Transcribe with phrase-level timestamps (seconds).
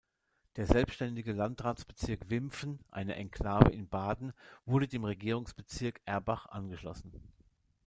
[0.55, 4.33] Der selbstständige Landratsbezirk Wimpfen, eine Exklave in Baden
[4.65, 7.13] wurde dem Regierungsbezirk Erbach angeschlossen.